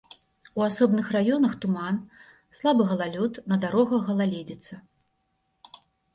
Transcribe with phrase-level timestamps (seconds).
[0.59, 1.99] У асобных раёнах туман,
[2.61, 4.81] слабы галалёд, на дарогах галалёдзіца.